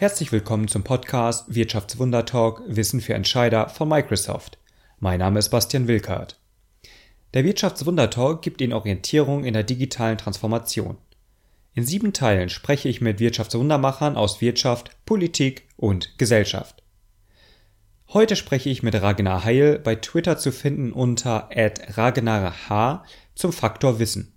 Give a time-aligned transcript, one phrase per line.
[0.00, 4.56] Herzlich willkommen zum Podcast Wirtschaftswundertalk Wissen für Entscheider von Microsoft.
[4.98, 6.40] Mein Name ist Bastian Wilkert.
[7.34, 10.96] Der Wirtschaftswundertalk gibt Ihnen Orientierung in der digitalen Transformation.
[11.74, 16.82] In sieben Teilen spreche ich mit Wirtschaftswundermachern aus Wirtschaft, Politik und Gesellschaft.
[18.08, 23.04] Heute spreche ich mit Ragnar Heil bei Twitter zu finden unter @ragnarh
[23.34, 24.32] zum Faktor Wissen.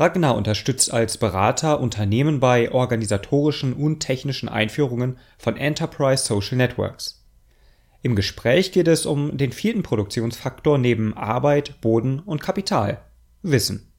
[0.00, 7.22] Ragnar unterstützt als Berater Unternehmen bei organisatorischen und technischen Einführungen von Enterprise Social Networks.
[8.00, 13.02] Im Gespräch geht es um den vierten Produktionsfaktor neben Arbeit, Boden und Kapital
[13.42, 13.92] Wissen.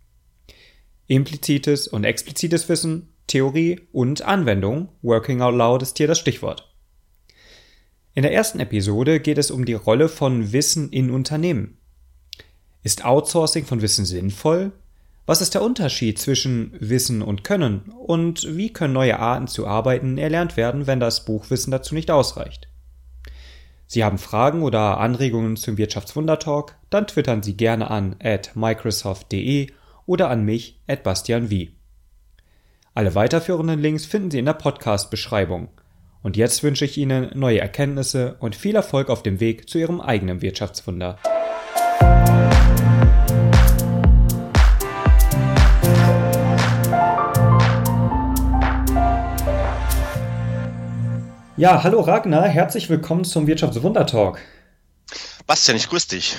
[1.06, 6.74] Implizites und explizites Wissen, Theorie und Anwendung, Working Out Loud ist hier das Stichwort.
[8.16, 11.78] In der ersten Episode geht es um die Rolle von Wissen in Unternehmen.
[12.82, 14.72] Ist Outsourcing von Wissen sinnvoll
[15.26, 20.18] was ist der Unterschied zwischen Wissen und Können und wie können neue Arten zu arbeiten
[20.18, 22.68] erlernt werden, wenn das Buchwissen dazu nicht ausreicht?
[23.86, 26.78] Sie haben Fragen oder Anregungen zum Wirtschaftswundertalk?
[26.90, 29.68] Dann twittern Sie gerne an at microsoft.de
[30.06, 31.76] oder an mich at bastianwie.
[32.94, 35.70] Alle weiterführenden Links finden Sie in der Podcast-Beschreibung.
[36.24, 40.02] Und jetzt wünsche ich Ihnen neue Erkenntnisse und viel Erfolg auf dem Weg zu Ihrem
[40.02, 41.18] eigenen Wirtschaftswunder.
[51.62, 54.40] Ja, hallo Ragnar, herzlich willkommen zum Wirtschaftswundertalk.
[55.46, 56.36] Bastian, ich grüße dich.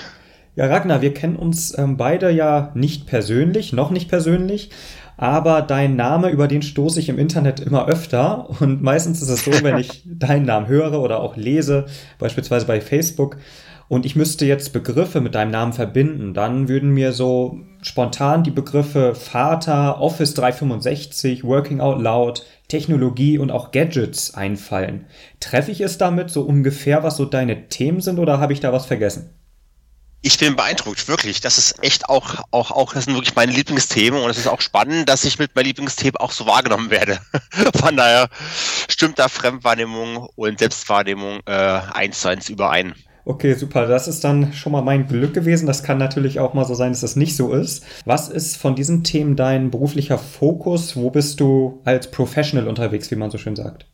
[0.56, 4.70] Ja, Ragnar, wir kennen uns ähm, beide ja nicht persönlich, noch nicht persönlich,
[5.16, 9.44] aber dein Name, über den stoße ich im Internet immer öfter und meistens ist es
[9.44, 11.86] so, wenn ich deinen Namen höre oder auch lese,
[12.18, 13.36] beispielsweise bei Facebook,
[13.92, 18.50] und ich müsste jetzt Begriffe mit deinem Namen verbinden, dann würden mir so spontan die
[18.50, 25.04] Begriffe Vater, Office 365, Working Out Loud, Technologie und auch Gadgets einfallen.
[25.40, 28.72] Treffe ich es damit so ungefähr, was so deine Themen sind oder habe ich da
[28.72, 29.34] was vergessen?
[30.22, 31.42] Ich bin beeindruckt, wirklich.
[31.42, 34.62] Das ist echt auch, auch, auch, das sind wirklich meine Lieblingsthemen und es ist auch
[34.62, 37.18] spannend, dass ich mit meinen Lieblingsthemen auch so wahrgenommen werde.
[37.78, 38.30] Von daher
[38.88, 41.52] stimmt da Fremdwahrnehmung und Selbstwahrnehmung äh,
[41.92, 42.94] eins zu eins überein.
[43.24, 43.86] Okay, super.
[43.86, 45.66] Das ist dann schon mal mein Glück gewesen.
[45.66, 47.84] Das kann natürlich auch mal so sein, dass das nicht so ist.
[48.04, 50.96] Was ist von diesen Themen dein beruflicher Fokus?
[50.96, 53.86] Wo bist du als Professional unterwegs, wie man so schön sagt?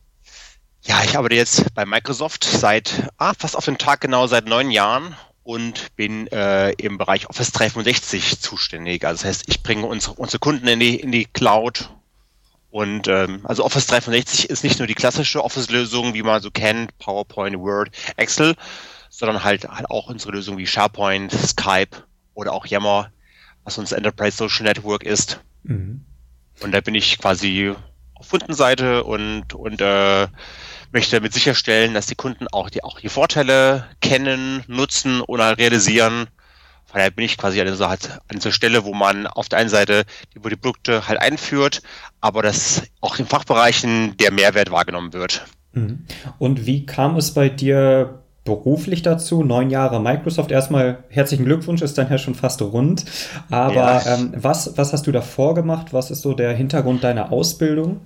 [0.82, 4.70] Ja, ich arbeite jetzt bei Microsoft seit ah, fast auf den Tag genau seit neun
[4.70, 9.04] Jahren und bin äh, im Bereich Office 365 zuständig.
[9.04, 11.90] Also das heißt, ich bringe unsere, unsere Kunden in die, in die Cloud.
[12.70, 16.96] Und ähm, also Office 365 ist nicht nur die klassische Office-Lösung, wie man so kennt,
[16.98, 18.54] PowerPoint, Word, Excel,
[19.10, 22.04] sondern halt, halt auch unsere Lösungen wie SharePoint, Skype
[22.34, 23.10] oder auch Yammer,
[23.64, 25.40] was unser Enterprise Social Network ist.
[25.64, 26.04] Mhm.
[26.60, 27.74] Und da bin ich quasi
[28.14, 30.26] auf Kundenseite und, und äh,
[30.92, 36.28] möchte damit sicherstellen, dass die Kunden auch die, auch die Vorteile kennen, nutzen oder realisieren.
[36.86, 39.58] Von daher bin ich quasi an dieser, halt, an dieser Stelle, wo man auf der
[39.58, 40.04] einen Seite
[40.34, 41.82] die, die Produkte halt einführt,
[42.20, 45.46] aber dass auch in Fachbereichen der Mehrwert wahrgenommen wird.
[45.72, 46.06] Mhm.
[46.38, 49.44] Und wie kam es bei dir beruflich dazu.
[49.44, 50.50] Neun Jahre Microsoft.
[50.50, 53.04] Erstmal herzlichen Glückwunsch, ist dann ja schon fast rund.
[53.50, 54.14] Aber ja.
[54.14, 55.92] ähm, was, was hast du davor gemacht?
[55.92, 58.00] Was ist so der Hintergrund deiner Ausbildung?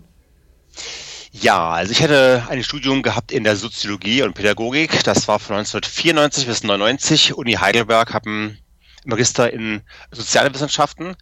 [1.31, 5.02] Ja, also ich hatte ein Studium gehabt in der Soziologie und Pädagogik.
[5.04, 7.34] Das war von 1994 bis 1999.
[7.34, 8.58] Uni Heidelberg, habe einen
[9.04, 11.16] Magister in Sozialwissenschaften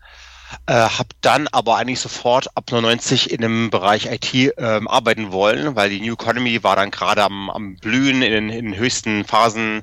[0.66, 5.76] äh, habe dann aber eigentlich sofort ab 99 in dem Bereich IT ähm, arbeiten wollen,
[5.76, 9.24] weil die New Economy war dann gerade am, am Blühen in den, in den höchsten
[9.24, 9.82] Phasen.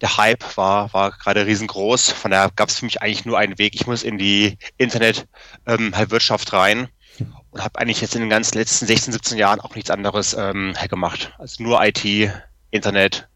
[0.00, 2.12] Der Hype war, war gerade riesengroß.
[2.12, 3.74] Von daher gab es für mich eigentlich nur einen Weg.
[3.74, 6.88] Ich muss in die Internet-Wirtschaft ähm, rein
[7.50, 10.74] und habe eigentlich jetzt in den ganzen letzten 16, 17 Jahren auch nichts anderes ähm,
[10.88, 11.32] gemacht.
[11.38, 12.04] Also nur IT,
[12.70, 13.28] Internet,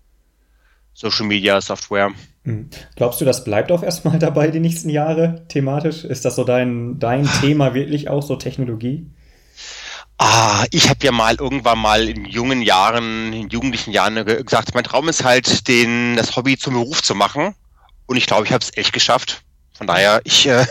[0.94, 2.10] Social Media, Software.
[2.44, 2.69] Hm.
[2.96, 6.05] Glaubst du, das bleibt auch erstmal dabei die nächsten Jahre thematisch?
[6.05, 9.06] Ist das so dein, dein Thema wirklich auch, so Technologie?
[10.19, 14.84] Ah, ich habe ja mal irgendwann mal in jungen Jahren, in jugendlichen Jahren gesagt, mein
[14.84, 17.55] Traum ist halt, den, das Hobby zum Beruf zu machen.
[18.06, 19.43] Und ich glaube, ich habe es echt geschafft.
[19.72, 20.64] Von daher, ich äh,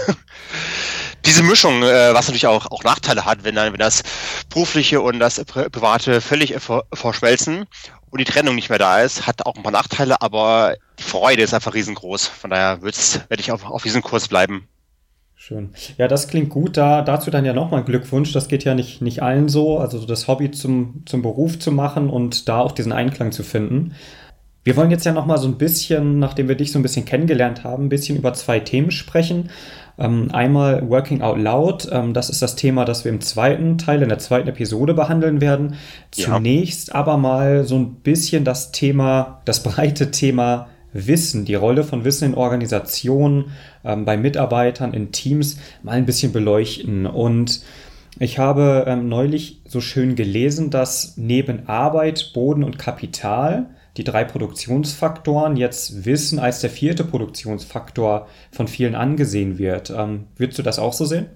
[1.25, 4.03] diese Mischung, äh, was natürlich auch, auch Nachteile hat, wenn dann, wenn das
[4.49, 6.55] berufliche und das private völlig
[6.93, 7.65] verschmelzen
[8.11, 11.41] und die Trennung nicht mehr da ist, hat auch ein paar Nachteile, aber die Freude
[11.41, 12.27] ist einfach riesengroß.
[12.27, 14.67] Von daher werde ich auf, auf diesem Kurs bleiben.
[15.35, 15.73] Schön.
[15.97, 16.77] Ja, das klingt gut.
[16.77, 18.31] Da, dazu dann ja nochmal Glückwunsch.
[18.31, 19.79] Das geht ja nicht, nicht allen so.
[19.79, 23.95] Also das Hobby zum, zum Beruf zu machen und da auch diesen Einklang zu finden.
[24.63, 27.05] Wir wollen jetzt ja noch mal so ein bisschen, nachdem wir dich so ein bisschen
[27.05, 29.49] kennengelernt haben, ein bisschen über zwei Themen sprechen.
[29.97, 34.03] Ähm, einmal Working Out Loud, ähm, das ist das Thema, das wir im zweiten Teil,
[34.03, 35.75] in der zweiten Episode behandeln werden.
[36.15, 36.35] Ja.
[36.35, 42.03] Zunächst aber mal so ein bisschen das Thema, das breite Thema Wissen, die Rolle von
[42.03, 43.51] Wissen in Organisationen,
[43.83, 47.07] ähm, bei Mitarbeitern, in Teams mal ein bisschen beleuchten.
[47.07, 47.61] Und
[48.19, 54.23] ich habe ähm, neulich so schön gelesen, dass neben Arbeit, Boden und Kapital die drei
[54.23, 59.89] Produktionsfaktoren jetzt Wissen als der vierte Produktionsfaktor von vielen angesehen wird.
[59.89, 61.29] Ähm, würdest du das auch so sehen?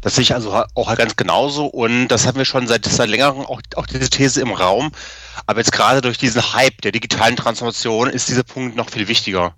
[0.00, 3.44] Das sehe ich also auch ganz genauso und das haben wir schon seit, seit längerem
[3.44, 4.92] auch, auch diese These im Raum.
[5.46, 9.54] Aber jetzt gerade durch diesen Hype der digitalen Transformation ist dieser Punkt noch viel wichtiger.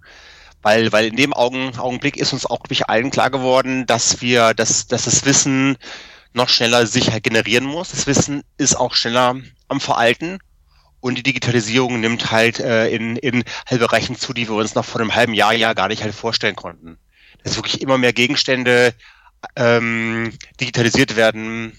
[0.60, 4.54] Weil, weil in dem Augen, Augenblick ist uns auch wirklich allen klar geworden, dass wir,
[4.54, 5.76] dass, dass das Wissen
[6.34, 7.90] noch schneller sich halt generieren muss.
[7.90, 9.36] Das Wissen ist auch schneller
[9.68, 10.38] am Veralten
[11.02, 15.00] und die Digitalisierung nimmt halt äh, in, in Bereichen zu, die wir uns noch vor
[15.00, 16.96] einem halben Jahr ja gar nicht halt vorstellen konnten.
[17.42, 18.94] Dass wirklich immer mehr Gegenstände
[19.56, 21.72] ähm, digitalisiert werden,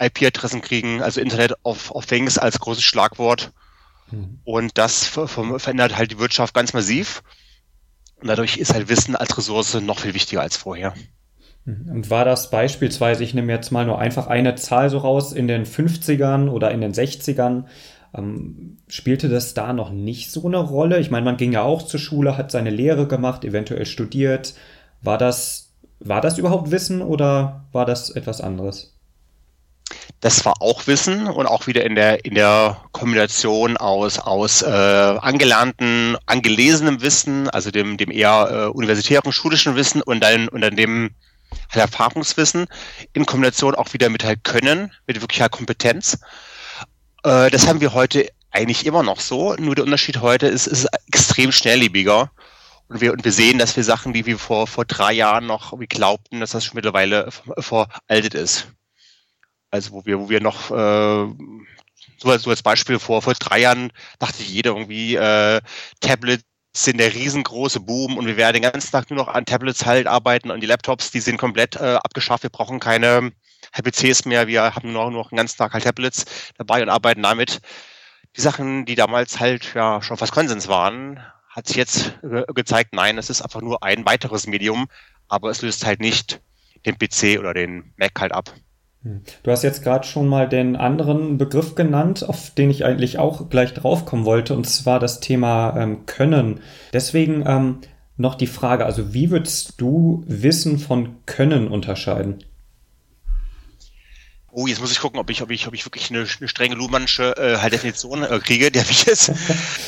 [0.00, 3.52] IP-Adressen kriegen, also Internet of, of Things als großes Schlagwort.
[4.10, 4.40] Mhm.
[4.42, 7.22] Und das verändert halt die Wirtschaft ganz massiv.
[8.20, 10.94] Und dadurch ist halt Wissen als Ressource noch viel wichtiger als vorher.
[11.66, 11.88] Mhm.
[11.88, 15.46] Und war das beispielsweise, ich nehme jetzt mal nur einfach eine Zahl so raus, in
[15.46, 17.66] den 50ern oder in den 60ern,
[18.14, 21.00] ähm, spielte das da noch nicht so eine Rolle?
[21.00, 24.54] Ich meine, man ging ja auch zur Schule, hat seine Lehre gemacht, eventuell studiert.
[25.02, 28.96] War das, war das überhaupt Wissen oder war das etwas anderes?
[30.20, 34.66] Das war auch Wissen und auch wieder in der, in der Kombination aus, aus äh,
[34.66, 40.76] angelernten, angelesenem Wissen, also dem, dem eher äh, universitären, schulischen Wissen und dann, und dann
[40.76, 41.10] dem
[41.70, 42.66] halt Erfahrungswissen
[43.12, 46.18] in Kombination auch wieder mit halt Können, mit wirklicher Kompetenz.
[47.22, 50.86] Äh, das haben wir heute eigentlich immer noch so, nur der Unterschied heute ist, ist
[51.06, 52.30] extrem schnelllebiger.
[52.88, 55.78] Und wir, und wir sehen, dass wir Sachen, die wir vor, vor drei Jahren noch
[55.88, 58.66] glaubten, dass das schon mittlerweile veraltet ist.
[59.70, 61.32] Also wo wir, wo wir noch äh,
[62.18, 65.60] so, als, so als Beispiel vor, vor drei Jahren dachte jeder irgendwie, äh,
[66.00, 66.42] Tablets
[66.74, 70.06] sind der riesengroße Boom und wir werden den ganzen Tag nur noch an Tablets halt
[70.06, 72.42] arbeiten und die Laptops, die sind komplett äh, abgeschafft.
[72.42, 73.32] Wir brauchen keine
[73.72, 76.24] PCs mehr, wir haben nur noch einen ganzen Tag halt Tablets
[76.58, 77.60] dabei und arbeiten damit.
[78.36, 82.18] Die Sachen, die damals halt ja schon fast Konsens waren, hat sich jetzt
[82.54, 84.86] gezeigt, nein, es ist einfach nur ein weiteres Medium,
[85.28, 86.40] aber es löst halt nicht
[86.86, 88.54] den PC oder den Mac halt ab.
[89.02, 89.22] Hm.
[89.42, 93.48] Du hast jetzt gerade schon mal den anderen Begriff genannt, auf den ich eigentlich auch
[93.48, 96.60] gleich draufkommen wollte, und zwar das Thema ähm, Können.
[96.92, 97.78] Deswegen ähm,
[98.16, 102.44] noch die Frage, also wie würdest du Wissen von Können unterscheiden?
[104.52, 106.74] Oh, jetzt muss ich gucken, ob ich, ob ich, ob ich wirklich eine, eine strenge
[106.74, 108.70] Luhmannsche äh, halt Definition äh, kriege.
[108.72, 109.30] Der habe ich jetzt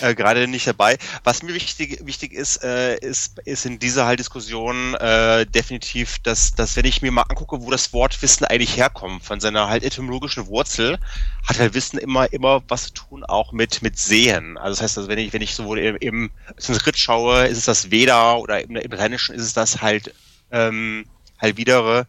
[0.00, 0.98] äh, gerade nicht dabei.
[1.24, 6.54] Was mir wichtig, wichtig ist, äh, ist, ist in dieser halt Diskussion äh, definitiv, dass,
[6.54, 9.82] dass wenn ich mir mal angucke, wo das Wort Wissen eigentlich herkommt, von seiner halt
[9.82, 10.98] etymologischen Wurzel,
[11.46, 14.58] hat halt Wissen immer, immer was zu tun auch mit, mit Sehen.
[14.58, 17.64] Also das heißt, also wenn ich, wenn ich sowohl im, im Sanskrit schaue, ist es
[17.64, 20.14] das Veda oder im, im Lateinischen ist es das halt,
[20.52, 21.06] ähm,
[21.40, 22.06] halt wieder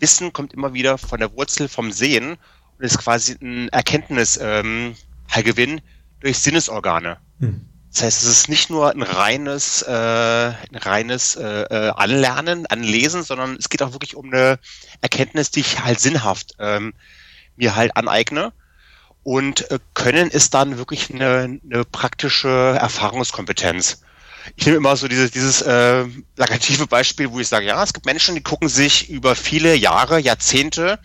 [0.00, 2.36] Wissen kommt immer wieder von der Wurzel vom Sehen
[2.78, 4.96] und ist quasi ein Erkenntnisgewinn
[5.30, 5.80] ähm,
[6.20, 7.18] durch Sinnesorgane.
[7.40, 7.64] Hm.
[7.92, 13.22] Das heißt, es ist nicht nur ein reines, äh, ein reines äh, äh, Anlernen, Anlesen,
[13.22, 14.58] sondern es geht auch wirklich um eine
[15.00, 16.92] Erkenntnis, die ich halt sinnhaft ähm,
[17.56, 18.52] mir halt aneigne.
[19.24, 24.02] Und äh, Können ist dann wirklich eine, eine praktische Erfahrungskompetenz
[24.56, 26.04] ich nehme immer so dieses, dieses äh,
[26.36, 30.18] plakative Beispiel, wo ich sage, ja, es gibt Menschen, die gucken sich über viele Jahre,
[30.18, 30.98] Jahrzehnte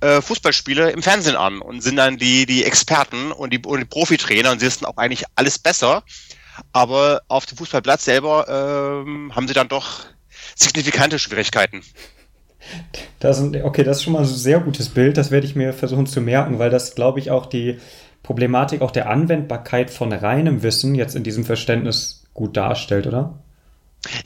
[0.00, 3.84] äh, Fußballspiele im Fernsehen an und sind dann die, die Experten und die, und die
[3.84, 6.02] Profitrainer und sie wissen auch eigentlich alles besser.
[6.72, 10.00] Aber auf dem Fußballplatz selber ähm, haben sie dann doch
[10.54, 11.82] signifikante Schwierigkeiten.
[13.18, 15.16] Das, okay, das ist schon mal ein sehr gutes Bild.
[15.16, 17.78] Das werde ich mir versuchen zu merken, weil das, glaube ich, auch die
[18.22, 23.34] Problematik auch der Anwendbarkeit von reinem Wissen jetzt in diesem Verständnis gut darstellt, oder?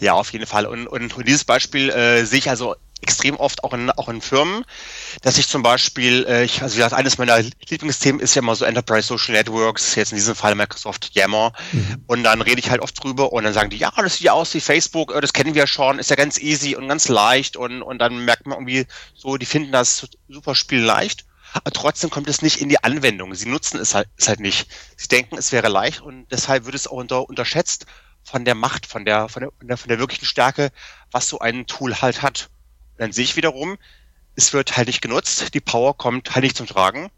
[0.00, 0.67] Ja, auf jeden Fall.
[0.67, 4.21] Und, und, und dieses Beispiel äh, sehe ich also extrem oft auch in, auch in
[4.21, 4.65] Firmen,
[5.23, 7.38] dass ich zum Beispiel, äh, ich, also ja, eines meiner
[7.69, 11.53] Lieblingsthemen ist ja mal so Enterprise Social Networks, jetzt in diesem Fall Microsoft Yammer.
[11.73, 12.03] Mhm.
[12.07, 14.33] Und dann rede ich halt oft drüber und dann sagen die, ja, das sieht ja
[14.33, 17.57] aus wie Facebook, äh, das kennen wir schon, ist ja ganz easy und ganz leicht
[17.57, 21.25] und, und dann merkt man irgendwie so, die finden das super Spiel leicht.
[21.52, 23.35] Aber trotzdem kommt es nicht in die Anwendung.
[23.35, 24.69] Sie nutzen es halt, es halt nicht.
[24.97, 27.87] Sie denken, es wäre leicht und deshalb wird es auch unter, unterschätzt
[28.23, 30.71] von der Macht, von der, von der, von der wirklichen Stärke,
[31.11, 32.50] was so ein Tool halt hat.
[32.93, 33.78] Und dann sehe ich wiederum,
[34.37, 37.11] es wird halt nicht genutzt, die Power kommt halt nicht zum Tragen.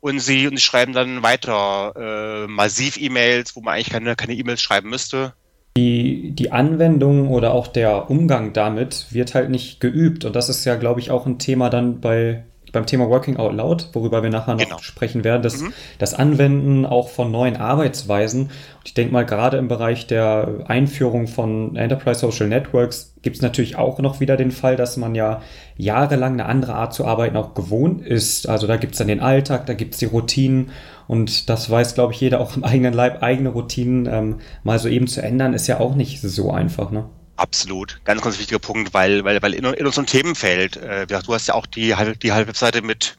[0.00, 4.34] und sie, und sie schreiben dann weiter äh, massiv E-Mails, wo man eigentlich keine keine
[4.34, 5.32] E-Mails schreiben müsste.
[5.76, 10.24] Die, die Anwendung oder auch der Umgang damit wird halt nicht geübt.
[10.24, 12.44] Und das ist ja, glaube ich, auch ein Thema dann bei
[12.74, 14.78] beim Thema Working Out Loud, worüber wir nachher noch genau.
[14.78, 15.72] sprechen werden, das, mhm.
[15.98, 18.42] das Anwenden auch von neuen Arbeitsweisen.
[18.42, 18.52] Und
[18.84, 23.76] ich denke mal, gerade im Bereich der Einführung von Enterprise Social Networks gibt es natürlich
[23.76, 25.40] auch noch wieder den Fall, dass man ja
[25.76, 28.48] jahrelang eine andere Art zu arbeiten auch gewohnt ist.
[28.48, 30.70] Also da gibt es dann den Alltag, da gibt es die Routinen
[31.08, 34.88] und das weiß, glaube ich, jeder auch im eigenen Leib, eigene Routinen ähm, mal so
[34.88, 37.06] eben zu ändern, ist ja auch nicht so einfach, ne?
[37.36, 41.48] Absolut, ganz, ganz wichtiger Punkt, weil, weil, weil in, in unserem Themenfeld, äh, du hast
[41.48, 43.16] ja auch die, die halbe Webseite mit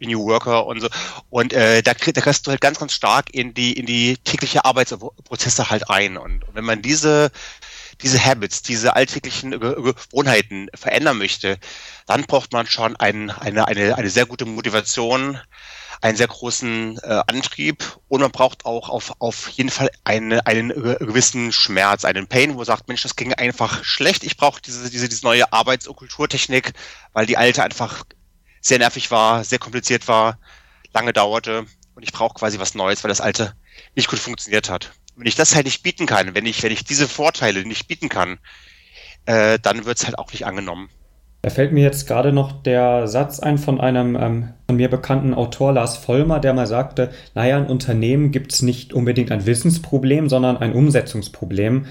[0.00, 0.88] New Worker und so,
[1.30, 4.64] und äh, da, da kriegst du halt ganz, ganz stark in die, in die tägliche
[4.64, 6.16] Arbeitsprozesse halt ein.
[6.16, 7.30] Und, und wenn man diese,
[8.02, 11.58] diese Habits, diese alltäglichen Gewohnheiten verändern möchte,
[12.06, 15.38] dann braucht man schon ein, eine, eine, eine sehr gute Motivation,
[16.00, 20.70] einen sehr großen äh, Antrieb und man braucht auch auf, auf jeden Fall eine, einen
[20.70, 24.24] gewissen Schmerz, einen Pain, wo man sagt, Mensch, das ging einfach schlecht.
[24.24, 26.72] Ich brauche diese, diese, diese neue Arbeits- und Kulturtechnik,
[27.12, 28.04] weil die alte einfach
[28.60, 30.38] sehr nervig war, sehr kompliziert war,
[30.92, 33.54] lange dauerte und ich brauche quasi was Neues, weil das alte
[33.94, 34.92] nicht gut funktioniert hat.
[35.16, 38.08] Wenn ich das halt nicht bieten kann, wenn ich, wenn ich diese Vorteile nicht bieten
[38.08, 38.38] kann,
[39.26, 40.88] äh, dann wird es halt auch nicht angenommen.
[41.42, 45.34] Da fällt mir jetzt gerade noch der Satz ein von einem ähm, von mir bekannten
[45.34, 50.28] Autor Lars Vollmer, der mal sagte, naja, in Unternehmen gibt es nicht unbedingt ein Wissensproblem,
[50.28, 51.86] sondern ein Umsetzungsproblem.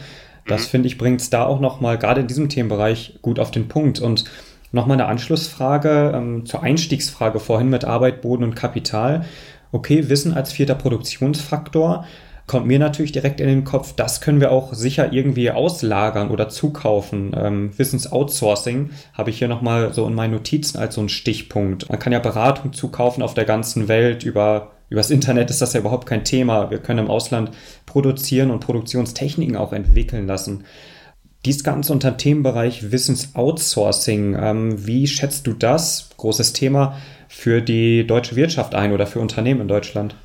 [0.48, 0.68] Das mhm.
[0.68, 4.00] finde ich bringt es da auch nochmal gerade in diesem Themenbereich gut auf den Punkt.
[4.00, 4.24] Und
[4.72, 9.25] nochmal eine Anschlussfrage ähm, zur Einstiegsfrage vorhin mit Arbeit, Boden und Kapital.
[9.74, 12.06] Okay, Wissen als vierter Produktionsfaktor
[12.48, 16.50] kommt mir natürlich direkt in den Kopf, das können wir auch sicher irgendwie auslagern oder
[16.50, 17.36] zukaufen.
[17.38, 21.89] Ähm, Wissensoutsourcing habe ich hier nochmal so in meinen Notizen als so ein Stichpunkt.
[21.89, 25.79] Man kann ja Beratung zukaufen auf der ganzen Welt über Übers Internet ist das ja
[25.79, 26.69] überhaupt kein Thema.
[26.69, 27.51] Wir können im Ausland
[27.86, 30.65] produzieren und Produktionstechniken auch entwickeln lassen.
[31.45, 34.36] Dies Ganze unter dem Themenbereich Wissensoutsourcing.
[34.38, 36.98] Ähm, wie schätzt du das, großes Thema,
[37.29, 40.15] für die deutsche Wirtschaft ein oder für Unternehmen in Deutschland?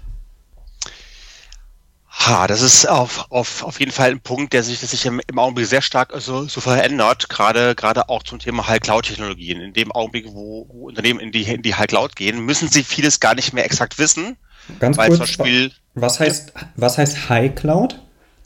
[2.27, 5.21] Ha, das ist auf, auf, auf jeden Fall ein Punkt, der sich, der sich im,
[5.25, 9.61] im Augenblick sehr stark so, so verändert, gerade, gerade auch zum Thema High-Cloud-Technologien.
[9.61, 13.21] In dem Augenblick, wo, wo Unternehmen in die, in die High-Cloud gehen, müssen sie vieles
[13.21, 14.37] gar nicht mehr exakt wissen.
[14.81, 18.03] Ganz kurz, Beispiel, was heißt, was heißt High-Cloud?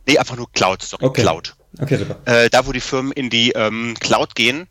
[0.06, 1.22] Nee, einfach nur Cloud, sorry, okay.
[1.22, 1.54] Cloud.
[1.80, 2.18] Okay, super.
[2.26, 4.68] Äh, da, wo die Firmen in die ähm, Cloud gehen,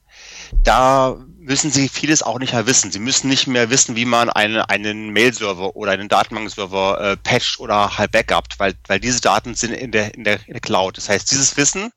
[0.64, 1.18] da
[1.50, 2.92] müssen sie vieles auch nicht mehr wissen.
[2.92, 7.60] Sie müssen nicht mehr wissen, wie man eine, einen Mail-Server oder einen Datenbankserver äh, patcht
[7.60, 10.98] oder halt backupt, weil, weil diese Daten sind in der, in, der, in der Cloud.
[10.98, 11.92] Das heißt, dieses Wissen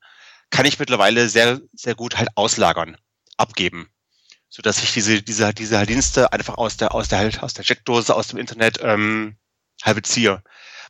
[0.49, 2.97] kann ich mittlerweile sehr, sehr gut halt auslagern,
[3.37, 3.91] abgeben,
[4.49, 7.63] so dass ich diese, diese, diese Dienste einfach aus der, aus der, halt, aus der
[7.63, 9.37] Checkdose, aus dem Internet ähm,
[9.83, 10.41] halt beziehe.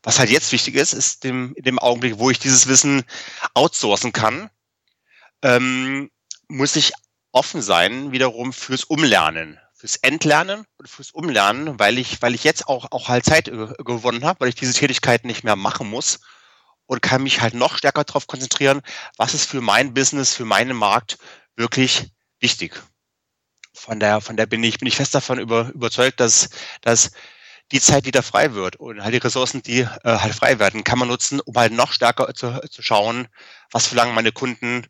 [0.03, 3.03] Was halt jetzt wichtig ist, ist dem, in dem Augenblick, wo ich dieses Wissen
[3.55, 4.49] outsourcen kann,
[5.41, 6.09] ähm,
[6.47, 6.93] muss ich
[7.33, 12.67] offen sein wiederum fürs Umlernen, fürs Entlernen und fürs Umlernen, weil ich, weil ich jetzt
[12.67, 16.21] auch, auch halt Zeit gewonnen habe, weil ich diese Tätigkeit nicht mehr machen muss
[16.85, 18.81] und kann mich halt noch stärker darauf konzentrieren,
[19.17, 21.17] was ist für mein Business, für meinen Markt
[21.55, 22.81] wirklich wichtig.
[23.73, 26.49] Von der, von der bin ich, bin ich fest davon über, überzeugt, dass,
[26.81, 27.11] dass
[27.71, 30.99] die Zeit wieder frei wird und halt die Ressourcen, die äh, halt frei werden, kann
[30.99, 33.27] man nutzen, um halt noch stärker zu, zu schauen,
[33.71, 34.85] was verlangen meine Kunden,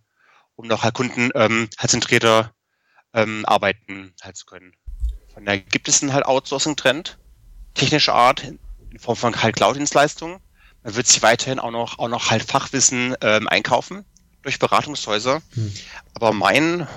[0.55, 2.53] um noch halt Kunden ähm, halt zentrierter
[3.13, 4.73] ähm, arbeiten halt zu können.
[5.33, 7.17] Von daher gibt es einen halt Outsourcing-Trend,
[7.73, 10.39] technischer Art, in Form von halt Cloud-Dienstleistungen.
[10.83, 14.05] Man wird sich weiterhin auch noch, auch noch halt Fachwissen ähm, einkaufen
[14.41, 15.41] durch Beratungshäuser.
[15.53, 15.73] Hm.
[16.13, 16.87] Aber mein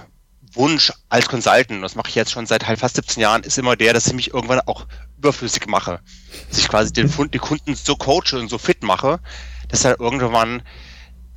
[0.52, 3.76] Wunsch als Consultant, das mache ich jetzt schon seit halt fast 17 Jahren, ist immer
[3.76, 4.86] der, dass ich mich irgendwann auch
[5.18, 6.00] überflüssig mache.
[6.48, 9.20] Dass ich quasi den, die Kunden so coache und so fit mache,
[9.68, 10.62] dass er irgendwann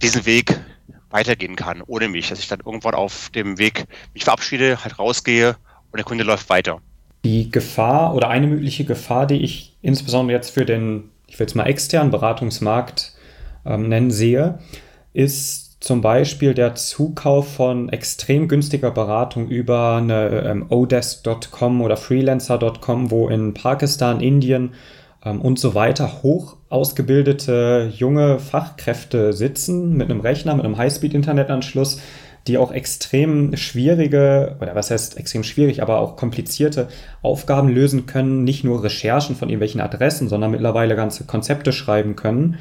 [0.01, 0.59] diesen Weg
[1.09, 5.55] weitergehen kann, ohne mich, dass ich dann irgendwann auf dem Weg mich verabschiede, halt rausgehe
[5.91, 6.79] und der Kunde läuft weiter.
[7.23, 11.55] Die Gefahr oder eine mögliche Gefahr, die ich insbesondere jetzt für den, ich will es
[11.55, 13.13] mal externen Beratungsmarkt
[13.65, 14.59] ähm, nennen, sehe,
[15.13, 23.11] ist zum Beispiel der Zukauf von extrem günstiger Beratung über eine ähm, odesk.com oder freelancer.com,
[23.11, 24.73] wo in Pakistan, Indien
[25.23, 32.01] ähm, und so weiter hoch ausgebildete junge Fachkräfte sitzen mit einem Rechner, mit einem Highspeed-Internetanschluss,
[32.47, 36.87] die auch extrem schwierige, oder was heißt extrem schwierig, aber auch komplizierte
[37.21, 42.57] Aufgaben lösen können, nicht nur Recherchen von irgendwelchen Adressen, sondern mittlerweile ganze Konzepte schreiben können.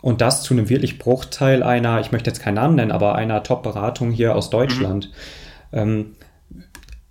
[0.00, 3.42] Und das zu einem wirklich Bruchteil einer, ich möchte jetzt keinen Namen nennen, aber einer
[3.42, 5.10] Top-Beratung hier aus Deutschland.
[5.72, 5.78] Mhm.
[5.78, 6.06] Ähm,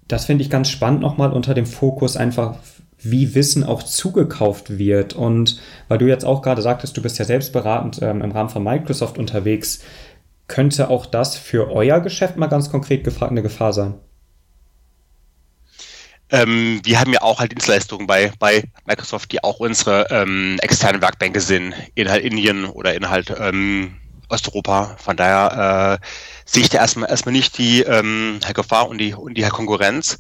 [0.08, 2.56] das finde ich ganz spannend nochmal unter dem Fokus einfach
[3.00, 5.14] wie Wissen auch zugekauft wird.
[5.14, 8.50] Und weil du jetzt auch gerade sagtest, du bist ja selbst beratend ähm, im Rahmen
[8.50, 9.84] von Microsoft unterwegs,
[10.48, 13.96] könnte auch das für euer Geschäft mal ganz konkret gefragt eine Gefahr sein?
[16.30, 21.02] Ähm, wir haben ja auch halt Dienstleistungen bei, bei Microsoft, die auch unsere ähm, externen
[21.02, 23.96] Werkbänke sind, in halt Indien oder in halt ähm,
[24.30, 24.96] Osteuropa.
[24.98, 26.06] Von daher äh,
[26.46, 30.20] sehe ich da erstmal erstmal nicht die ähm, Gefahr und die und die Konkurrenz.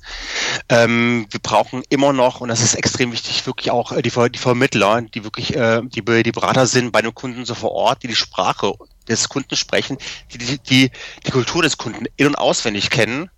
[0.70, 4.40] Ähm, wir brauchen immer noch und das ist extrem wichtig, wirklich auch äh, die, die
[4.40, 8.08] Vermittler, die wirklich äh, die, die Berater sind bei den Kunden so vor Ort, die
[8.08, 8.74] die Sprache
[9.08, 9.98] des Kunden sprechen,
[10.32, 10.92] die die, die,
[11.26, 13.30] die Kultur des Kunden in und auswendig kennen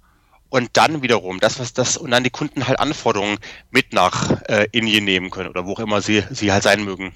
[0.49, 3.37] und dann wiederum das, was das und dann die Kunden halt Anforderungen
[3.69, 7.13] mit nach äh, Indien nehmen können oder wo auch immer sie, sie halt sein mögen.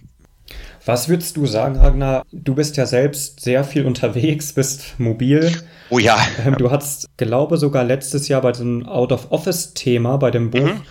[0.85, 2.25] Was würdest du sagen, Ragnar?
[2.31, 5.51] Du bist ja selbst sehr viel unterwegs, bist mobil.
[5.89, 6.17] Oh ja.
[6.45, 10.59] Ähm, du hattest, glaube sogar letztes Jahr bei so einem Out-of-Office-Thema bei dem Buch.
[10.59, 10.81] Mhm.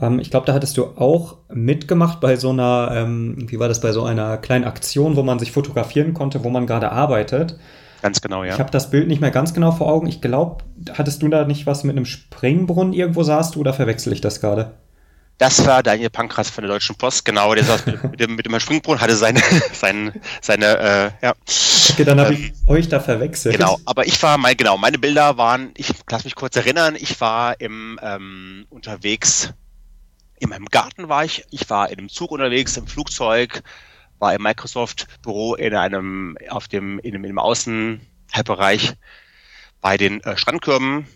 [0.00, 3.80] Ähm, ich glaube, da hattest du auch mitgemacht bei so einer, ähm, wie war das,
[3.80, 7.58] bei so einer kleinen Aktion, wo man sich fotografieren konnte, wo man gerade arbeitet.
[8.02, 8.52] Ganz genau, ja.
[8.52, 10.06] Ich habe das Bild nicht mehr ganz genau vor Augen.
[10.06, 10.62] Ich glaube,
[10.92, 14.40] hattest du da nicht was mit einem Springbrunnen irgendwo saßt du oder verwechsel ich das
[14.40, 14.72] gerade?
[15.38, 18.46] Das war Daniel Pankras von der Deutschen Post, genau, der saß mit, mit, dem, mit
[18.46, 19.40] dem Springbrunnen, hatte seine,
[19.72, 20.78] seine, seine
[21.20, 21.34] äh, ja.
[21.90, 23.56] Okay, dann habe ähm, ich euch da verwechselt.
[23.56, 27.20] Genau, aber ich war mal, genau, meine Bilder waren, ich lass mich kurz erinnern, ich
[27.20, 29.52] war im ähm, unterwegs,
[30.38, 33.62] in meinem Garten war ich, ich war in einem Zug unterwegs, im Flugzeug,
[34.18, 38.94] war im Microsoft-Büro in einem, auf dem, in einem, in einem Außenbereich
[39.80, 41.06] bei den äh, Strandkörben.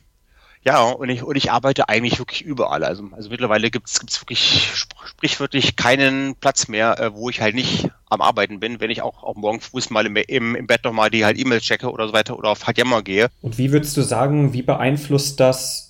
[0.64, 2.84] Ja, und ich, und ich arbeite eigentlich wirklich überall.
[2.84, 7.90] Also, also mittlerweile gibt's gibt's wirklich sprichwörtlich keinen Platz mehr, äh, wo ich halt nicht
[8.10, 11.10] am Arbeiten bin, wenn ich auch, auch morgen früh mal im, im, im Bett nochmal
[11.10, 13.28] die halt E-Mails checke oder so weiter oder auf halt gehe.
[13.42, 15.88] Und wie würdest du sagen, wie beeinflusst das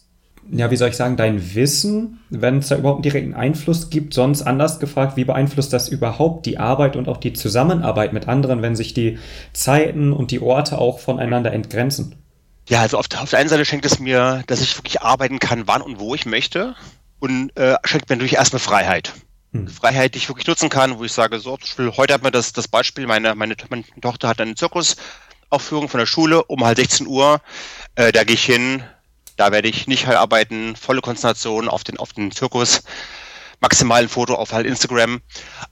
[0.50, 4.14] ja, wie soll ich sagen, dein Wissen, wenn es da überhaupt einen direkten Einfluss gibt,
[4.14, 8.62] sonst anders gefragt, wie beeinflusst das überhaupt die Arbeit und auch die Zusammenarbeit mit anderen,
[8.62, 9.18] wenn sich die
[9.52, 12.14] Zeiten und die Orte auch voneinander entgrenzen?
[12.68, 15.66] Ja, also auf, auf der einen Seite schenkt es mir, dass ich wirklich arbeiten kann,
[15.66, 16.76] wann und wo ich möchte
[17.18, 19.14] und äh, schenkt mir natürlich erstmal Freiheit.
[19.52, 19.68] Hm.
[19.68, 21.58] Freiheit, die ich wirklich nutzen kann, wo ich sage, so,
[21.96, 26.06] heute hat mir das, das Beispiel, meine, meine, meine Tochter hat eine Zirkusaufführung von der
[26.06, 27.40] Schule um halt 16 Uhr,
[27.94, 28.82] äh, da gehe ich hin,
[29.36, 32.82] da werde ich nicht halt arbeiten, volle Konzentration auf den, auf den Zirkus,
[33.60, 35.22] maximalen Foto auf halt Instagram.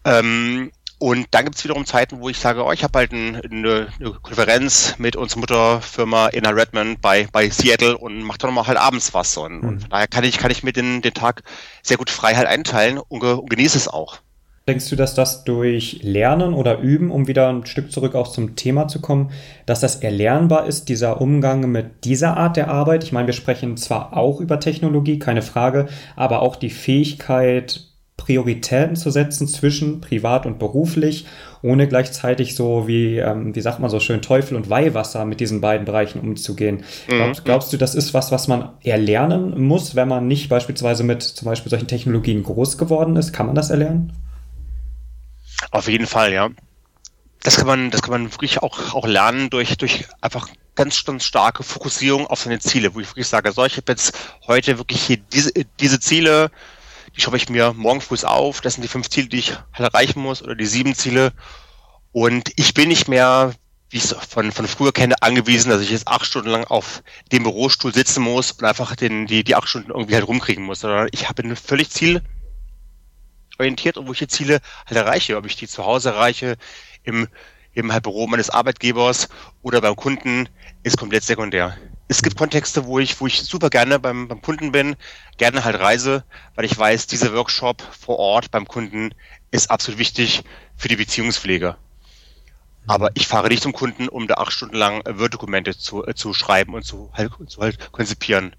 [0.05, 3.37] Ähm, und dann gibt es wiederum Zeiten, wo ich sage, oh, ich habe halt ein,
[3.37, 8.67] eine, eine, Konferenz mit unserer Mutterfirma in Redmond bei, bei Seattle und mache dann mal
[8.67, 9.37] halt abends was.
[9.37, 9.69] Und, mhm.
[9.69, 11.43] und, von daher kann ich, kann ich mir den, den Tag
[11.83, 14.21] sehr gut frei halt einteilen und, und genieße es auch.
[14.69, 18.57] Denkst du, dass das durch Lernen oder Üben, um wieder ein Stück zurück auch zum
[18.57, 19.31] Thema zu kommen,
[19.65, 23.05] dass das erlernbar ist, dieser Umgang mit dieser Art der Arbeit?
[23.05, 27.86] Ich meine, wir sprechen zwar auch über Technologie, keine Frage, aber auch die Fähigkeit,
[28.17, 31.27] Prioritäten zu setzen zwischen privat und beruflich,
[31.63, 35.61] ohne gleichzeitig so wie, ähm, wie sagt man so schön, Teufel und Weihwasser mit diesen
[35.61, 36.85] beiden Bereichen umzugehen.
[37.09, 37.17] Mhm.
[37.17, 41.23] Glaubst, glaubst du, das ist was, was man erlernen muss, wenn man nicht beispielsweise mit
[41.23, 43.33] zum Beispiel solchen Technologien groß geworden ist?
[43.33, 44.13] Kann man das erlernen?
[45.71, 46.49] Auf jeden Fall, ja.
[47.43, 51.25] Das kann man, das kann man wirklich auch, auch lernen durch, durch einfach ganz, ganz
[51.25, 55.03] starke Fokussierung auf seine Ziele, wo ich wirklich sage, so, ich habe jetzt heute wirklich
[55.03, 56.51] hier diese, diese Ziele,
[57.17, 59.95] die schreibe ich mir morgen früh auf, das sind die fünf Ziele, die ich halt
[59.95, 61.33] erreichen muss, oder die sieben Ziele.
[62.13, 63.55] Und ich bin nicht mehr,
[63.91, 67.03] wie ich es von, von früher kenne, angewiesen, dass ich jetzt acht Stunden lang auf
[67.33, 70.81] dem Bürostuhl sitzen muss und einfach den, die, die acht Stunden irgendwie halt rumkriegen muss,
[70.81, 72.23] sondern ich habe völlig Ziel,
[73.59, 75.37] orientiert und ich die Ziele halt erreiche.
[75.37, 76.57] Ob ich die zu Hause erreiche,
[77.05, 77.29] im,
[77.73, 79.29] im halt Büro meines Arbeitgebers
[79.63, 80.49] oder beim Kunden,
[80.83, 81.77] ist komplett sekundär.
[82.09, 84.97] Es gibt Kontexte, wo ich, wo ich super gerne beim, beim Kunden bin,
[85.39, 89.13] gerne halt reise, weil ich weiß, dieser Workshop vor Ort beim Kunden
[89.51, 90.45] ist absolut wichtig
[90.77, 91.77] für die Beziehungspflege.
[92.87, 96.33] Aber ich fahre nicht zum Kunden, um da acht Stunden lang Word-Dokumente zu, äh, zu
[96.33, 98.55] schreiben und zu halt, zu halt konzipieren.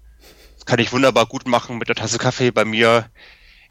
[0.54, 3.08] Das kann ich wunderbar gut machen mit der Tasse Kaffee bei mir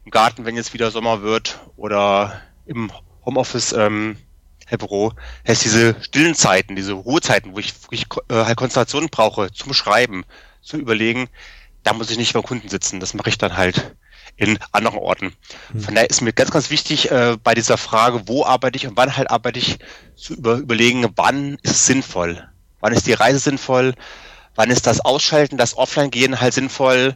[0.03, 2.91] im Garten, wenn jetzt wieder Sommer wird oder im
[3.23, 4.17] Homeoffice ähm,
[4.75, 5.13] Büro,
[5.47, 10.25] heißt diese stillen Zeiten, diese Ruhezeiten, wo ich wirklich äh, halt Konzentration brauche zum Schreiben,
[10.61, 11.29] zu überlegen,
[11.83, 12.99] da muss ich nicht beim Kunden sitzen.
[12.99, 13.95] Das mache ich dann halt
[14.35, 15.33] in anderen Orten.
[15.71, 15.81] Hm.
[15.81, 18.97] Von daher ist mir ganz, ganz wichtig, äh, bei dieser Frage, wo arbeite ich und
[18.97, 19.79] wann halt arbeite ich,
[20.15, 22.45] zu über, überlegen, wann ist es sinnvoll?
[22.81, 23.93] Wann ist die Reise sinnvoll?
[24.55, 27.15] Wann ist das Ausschalten, das Offline-Gehen halt sinnvoll?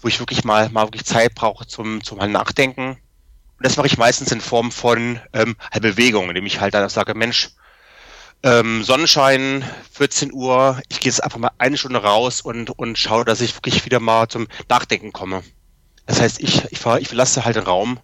[0.00, 2.96] wo ich wirklich mal, mal wirklich Zeit brauche zum, zum mal Nachdenken.
[3.56, 6.88] Und das mache ich meistens in Form von ähm, halt Bewegung, indem ich halt dann
[6.88, 7.50] sage, Mensch,
[8.42, 13.24] ähm, Sonnenschein, 14 Uhr, ich gehe jetzt einfach mal eine Stunde raus und, und schaue,
[13.24, 15.42] dass ich wirklich wieder mal zum Nachdenken komme.
[16.04, 17.98] Das heißt, ich, ich, ver, ich verlasse halt den Raum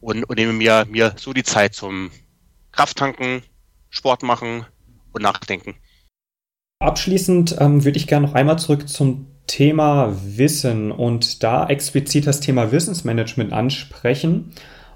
[0.00, 2.10] und, und nehme mir, mir so die Zeit zum
[2.72, 3.42] Krafttanken,
[3.88, 4.66] Sport machen
[5.12, 5.76] und nachdenken.
[6.80, 12.40] Abschließend ähm, würde ich gerne noch einmal zurück zum Thema Wissen und da explizit das
[12.40, 14.52] Thema Wissensmanagement ansprechen.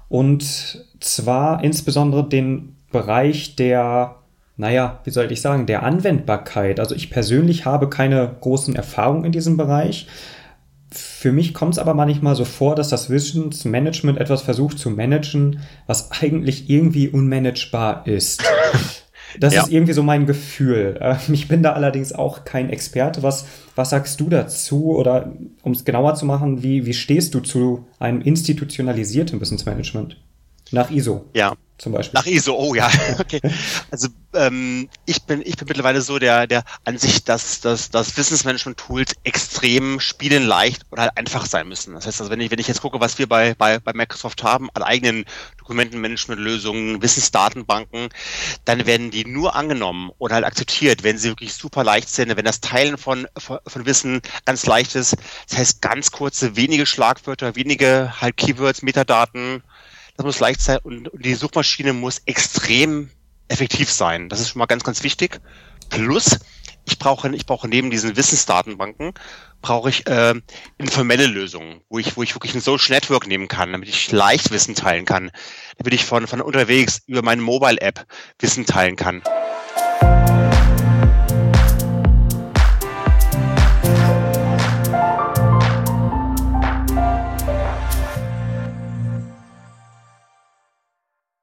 [0.09, 4.15] Und zwar insbesondere den Bereich der,
[4.57, 6.79] naja, wie soll ich sagen, der Anwendbarkeit.
[6.79, 10.07] Also ich persönlich habe keine großen Erfahrungen in diesem Bereich.
[10.89, 15.61] Für mich kommt es aber manchmal so vor, dass das Wissensmanagement etwas versucht zu managen,
[15.87, 18.43] was eigentlich irgendwie unmanagebar ist.
[19.39, 19.63] Das ja.
[19.63, 20.97] ist irgendwie so mein Gefühl.
[21.01, 23.23] Ähm, ich bin da allerdings auch kein Experte.
[23.23, 24.95] Was, was sagst du dazu?
[24.95, 25.31] Oder
[25.63, 30.17] um es genauer zu machen, wie, wie stehst du zu einem institutionalisierten Wissensmanagement?
[30.71, 31.25] Nach ISO.
[31.33, 32.17] Ja, zum Beispiel.
[32.17, 33.41] Nach ISO, oh ja, okay.
[33.89, 39.13] Also ähm, ich bin ich bin mittlerweile so der der Ansicht, dass dass, dass Wissensmanagement-Tools
[39.23, 41.95] extrem spielenleicht oder halt einfach sein müssen.
[41.95, 44.43] Das heißt, also wenn ich wenn ich jetzt gucke, was wir bei bei, bei Microsoft
[44.43, 45.25] haben an eigenen
[45.57, 48.09] Dokumentenmanagement-Lösungen, Wissensdatenbanken,
[48.63, 52.45] dann werden die nur angenommen oder halt akzeptiert, wenn sie wirklich super leicht sind, wenn
[52.45, 55.17] das Teilen von von, von Wissen ganz leicht ist.
[55.49, 59.63] Das heißt, ganz kurze, wenige Schlagwörter, wenige halt Keywords, Metadaten
[60.17, 63.09] das muss leicht sein und die Suchmaschine muss extrem
[63.47, 64.29] effektiv sein.
[64.29, 65.41] Das ist schon mal ganz, ganz wichtig.
[65.89, 66.39] Plus,
[66.85, 69.13] ich brauche, ich brauche neben diesen Wissensdatenbanken,
[69.61, 70.33] brauche ich äh,
[70.77, 74.51] informelle Lösungen, wo ich, wo ich wirklich ein Social Network nehmen kann, damit ich leicht
[74.51, 75.31] Wissen teilen kann,
[75.77, 78.05] damit ich von, von unterwegs über meine Mobile App
[78.39, 79.21] Wissen teilen kann.